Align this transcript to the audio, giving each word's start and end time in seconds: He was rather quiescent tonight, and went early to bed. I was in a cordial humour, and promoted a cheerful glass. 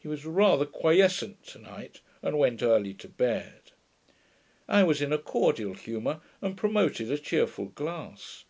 He 0.00 0.08
was 0.08 0.26
rather 0.26 0.66
quiescent 0.66 1.44
tonight, 1.46 2.00
and 2.20 2.36
went 2.36 2.64
early 2.64 2.94
to 2.94 3.08
bed. 3.08 3.70
I 4.66 4.82
was 4.82 5.00
in 5.00 5.12
a 5.12 5.18
cordial 5.18 5.74
humour, 5.74 6.20
and 6.40 6.56
promoted 6.56 7.12
a 7.12 7.16
cheerful 7.18 7.66
glass. 7.66 8.42